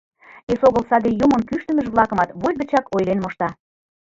[0.51, 3.49] Эсогыл саде юмын кӱштымыж-влакымат вуй гычак ойлен мошта.